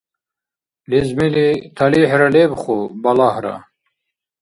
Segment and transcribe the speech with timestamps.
[0.89, 1.45] Лезмили
[1.77, 3.55] талихӀра лебху, балагьра.